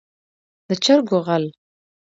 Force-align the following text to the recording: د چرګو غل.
د 0.67 0.71
چرګو 0.83 1.17
غل. 1.27 1.45